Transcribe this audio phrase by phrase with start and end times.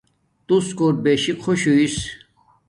[0.47, 1.95] توس کوٹ بشی خوش ہوݵس